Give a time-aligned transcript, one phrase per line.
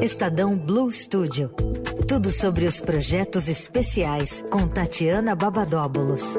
[0.00, 1.50] Estadão Blue Studio.
[2.08, 6.36] Tudo sobre os projetos especiais com Tatiana Babadóbulos.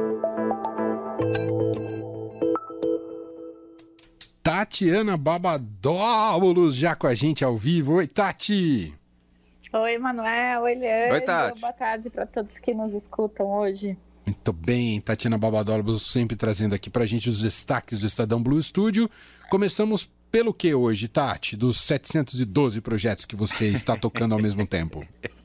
[4.43, 7.93] Tatiana Babadóbulos já com a gente ao vivo.
[7.95, 8.93] Oi, Tati!
[9.73, 10.61] Oi, Manuel.
[10.63, 11.13] Oi, Leandro.
[11.13, 11.61] Oi, Tati.
[11.61, 13.97] Boa tarde para todos que nos escutam hoje.
[14.25, 19.09] Muito bem, Tatiana Babadóbulos sempre trazendo aqui pra gente os destaques do Estadão Blue Studio.
[19.49, 21.55] Começamos pelo que hoje, Tati?
[21.55, 25.05] Dos 712 projetos que você está tocando ao mesmo tempo.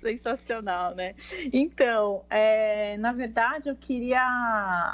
[0.00, 1.14] Sensacional, né?
[1.52, 4.22] Então, é, na verdade, eu queria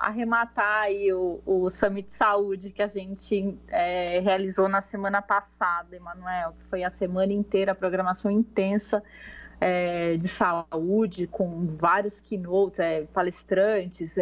[0.01, 6.55] arrematar aí o, o Summit Saúde que a gente é, realizou na semana passada, Emanuel,
[6.59, 9.03] que foi a semana inteira, a programação intensa
[9.61, 14.17] é, de saúde, com vários keynotes, é, palestrantes,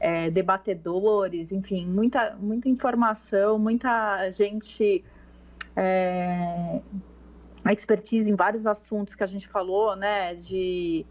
[0.00, 5.04] é, debatedores, enfim, muita, muita informação, muita gente
[5.76, 6.80] é,
[7.72, 11.04] expertise em vários assuntos que a gente falou, né, de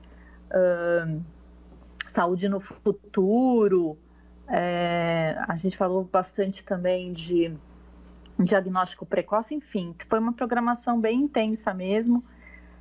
[0.52, 1.22] uh,
[2.08, 3.98] saúde no futuro,
[4.48, 7.54] é, a gente falou bastante também de
[8.40, 12.24] diagnóstico precoce, enfim, foi uma programação bem intensa mesmo.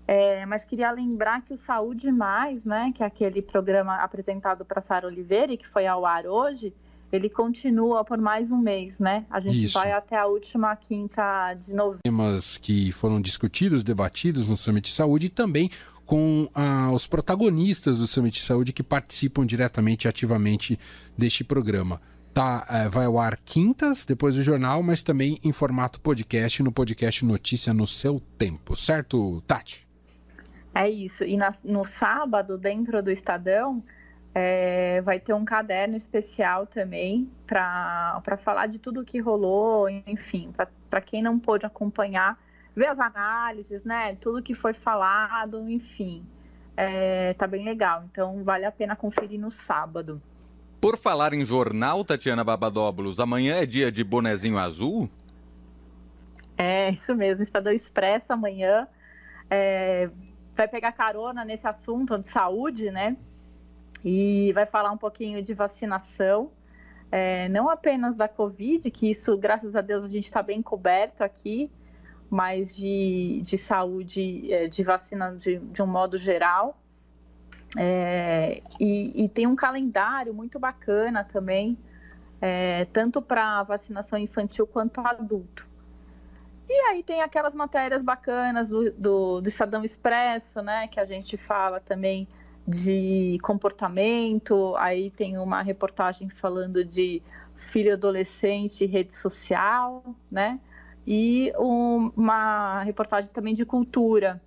[0.07, 4.81] É, mas queria lembrar que o Saúde Mais, né, que é aquele programa apresentado para
[4.81, 6.73] Sara Oliveira e que foi ao ar hoje,
[7.13, 9.25] ele continua por mais um mês, né?
[9.31, 9.75] A gente Isso.
[9.75, 12.01] vai até a última quinta de novembro.
[12.05, 15.71] Temas que foram discutidos, debatidos no Summit Saúde e também
[16.05, 20.79] com ah, os protagonistas do Summit Saúde que participam diretamente e ativamente
[21.19, 22.01] deste programa.
[22.33, 26.71] Tá, eh, vai ao ar quintas, depois do jornal, mas também em formato podcast, no
[26.71, 29.86] podcast Notícia no seu tempo, certo, Tati?
[30.77, 31.25] É isso.
[31.25, 33.83] E na- no sábado, dentro do Estadão,
[34.35, 40.53] é, vai ter um caderno especial também para falar de tudo que rolou, enfim,
[40.91, 42.39] para quem não pôde acompanhar,
[42.75, 44.17] ver as análises, né?
[44.17, 46.23] Tudo que foi falado, enfim.
[46.77, 48.05] É, tá bem legal.
[48.13, 50.21] Então vale a pena conferir no sábado.
[50.79, 55.09] Por falar em jornal, Tatiana Babadóbulos, amanhã é dia de bonezinho azul?
[56.59, 57.43] É, isso mesmo.
[57.43, 58.87] Estadão Expresso amanhã
[59.49, 60.11] é,
[60.57, 63.17] vai pegar carona nesse assunto de saúde, né?
[64.03, 66.51] E vai falar um pouquinho de vacinação,
[67.13, 71.23] é, não apenas da Covid, que isso, graças a Deus, a gente está bem coberto
[71.23, 71.71] aqui,
[72.31, 76.81] mas de, de saúde, é, de vacina de, de um modo geral.
[77.77, 81.77] É, e, e tem um calendário muito bacana também,
[82.41, 85.69] é, tanto para vacinação infantil quanto adulto.
[86.69, 90.89] E aí tem aquelas matérias bacanas do, do, do Estadão Expresso, né?
[90.89, 92.27] Que a gente fala também
[92.67, 94.75] de comportamento.
[94.77, 97.23] Aí tem uma reportagem falando de
[97.55, 100.59] filho adolescente e rede social, né?
[101.07, 104.43] E um- uma reportagem também de cultura,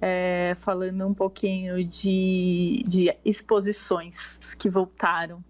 [0.00, 5.44] é, falando um pouquinho de, de exposições que voltaram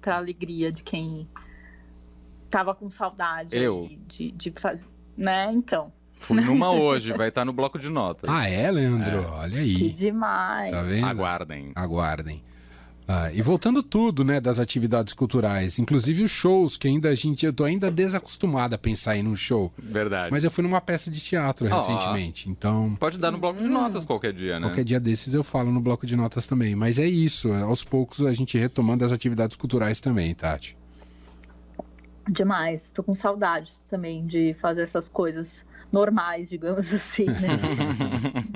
[0.00, 1.28] para alegria de quem
[2.46, 3.88] estava com saudade Eu.
[4.06, 4.84] de, de fazer.
[5.16, 5.50] Né?
[5.52, 8.30] Então, Fui numa hoje, vai estar no bloco de notas.
[8.30, 9.26] Ah, é, Leandro?
[9.32, 9.90] Olha que aí.
[9.90, 10.70] demais.
[10.70, 11.06] Tá vendo?
[11.06, 11.72] Aguardem.
[11.74, 12.42] Aguardem.
[13.12, 17.44] Ah, e voltando tudo, né, das atividades culturais, inclusive os shows, que ainda a gente,
[17.44, 19.72] eu tô ainda desacostumado a pensar em um show.
[19.76, 20.30] Verdade.
[20.30, 21.76] Mas eu fui numa peça de teatro Ó.
[21.76, 24.66] recentemente, então Pode dar no bloco de notas qualquer dia, né?
[24.68, 26.76] qualquer dia desses eu falo no bloco de notas também.
[26.76, 30.76] Mas é isso, aos poucos a gente retomando as atividades culturais também, Tati.
[32.30, 32.88] Demais.
[32.88, 38.46] Tô com saudade também de fazer essas coisas normais, digamos assim, né?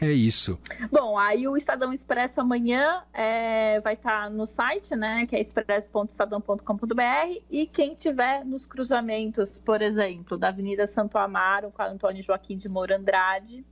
[0.00, 0.58] É isso.
[0.90, 5.26] Bom, aí o Estadão Expresso amanhã é, vai estar no site, né?
[5.26, 11.82] Que é expresso.estadão.com.br e quem tiver nos cruzamentos, por exemplo, da Avenida Santo Amaro com
[11.82, 13.64] a Antônio Joaquim de Moura Andrade,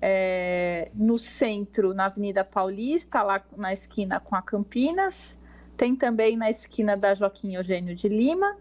[0.00, 5.38] é, no centro, na Avenida Paulista, lá na esquina com a Campinas,
[5.76, 8.56] tem também na esquina da Joaquim Eugênio de Lima,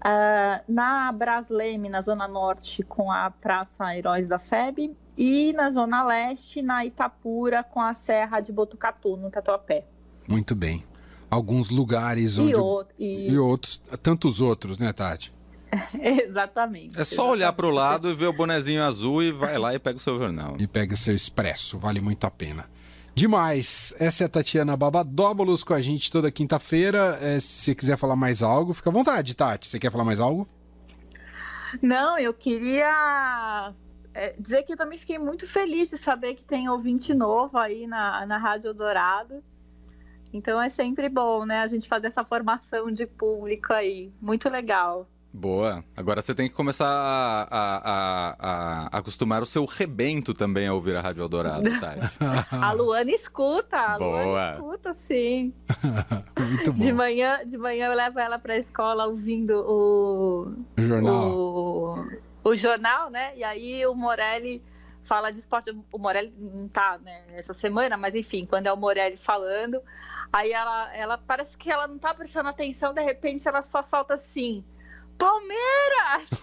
[0.00, 6.02] ah, na Brasleme, na Zona Norte, com a Praça Heróis da FEB, e na Zona
[6.04, 9.84] Leste, na Itapura, com a Serra de Botucatu, no Tatuapé.
[10.28, 10.84] Muito bem.
[11.30, 12.52] Alguns lugares onde.
[12.52, 15.32] E, o- e- e outros, tantos outros, né, Tati?
[15.94, 16.98] Exatamente.
[17.00, 19.96] É só olhar pro lado e ver o bonezinho azul e vai lá e pega
[19.96, 20.56] o seu jornal.
[20.58, 22.66] E pega seu expresso, vale muito a pena.
[23.14, 23.94] Demais.
[23.98, 27.18] Essa é a Tatiana Babadóbulos com a gente toda quinta-feira.
[27.20, 29.68] É, se você quiser falar mais algo, fica à vontade, Tati.
[29.68, 30.48] Você quer falar mais algo?
[31.80, 33.72] Não, eu queria
[34.14, 37.86] é, dizer que eu também fiquei muito feliz de saber que tem ouvinte novo aí
[37.86, 39.42] na, na Rádio Dourado.
[40.32, 44.10] Então é sempre bom, né, a gente fazer essa formação de público aí.
[44.20, 45.06] Muito legal.
[45.34, 45.82] Boa.
[45.96, 47.76] Agora você tem que começar a, a,
[48.38, 52.00] a, a acostumar o seu rebento também a ouvir a Rádio Eldorado, Tati.
[52.50, 54.24] a Luana escuta, a Boa.
[54.24, 55.54] Luana escuta, sim.
[56.38, 56.78] Muito bom.
[56.78, 61.30] De manhã, de manhã eu levo ela para a escola ouvindo o, O jornal.
[61.30, 62.06] o,
[62.44, 63.32] o jornal, né?
[63.36, 64.62] E aí o Morelli
[65.02, 65.74] fala de esporte.
[65.90, 69.80] O Morelli não tá né, essa semana, mas enfim, quando é o Morelli falando,
[70.30, 74.12] aí ela, ela parece que ela não tá prestando atenção, de repente ela só solta
[74.14, 74.62] assim.
[75.22, 76.42] Palmeiras!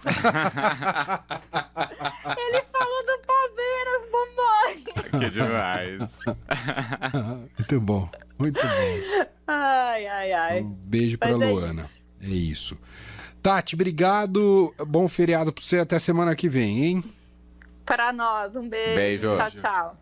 [2.38, 4.84] Ele falou do Palmeiras, mamãe!
[5.20, 6.18] que demais.
[7.58, 8.08] Muito bom.
[8.38, 9.26] Muito bom.
[9.46, 10.60] Ai, ai, ai.
[10.62, 11.84] Um beijo pra Mas é Luana.
[12.22, 12.78] É isso.
[13.42, 14.74] Tati, obrigado.
[14.86, 15.78] Bom feriado pra você.
[15.78, 17.04] Até semana que vem, hein?
[17.84, 18.94] Para nós, um beijo.
[18.94, 19.36] Beijo.
[19.36, 19.96] Tchau, tchau.